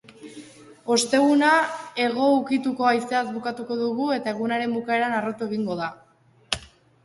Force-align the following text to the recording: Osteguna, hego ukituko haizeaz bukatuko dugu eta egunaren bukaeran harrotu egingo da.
Osteguna, 0.95 1.51
hego 2.05 2.31
ukituko 2.39 2.89
haizeaz 2.93 3.23
bukatuko 3.37 3.79
dugu 3.85 4.11
eta 4.19 4.35
egunaren 4.35 4.77
bukaeran 4.81 5.17
harrotu 5.21 5.51
egingo 5.53 5.81
da. 5.87 5.95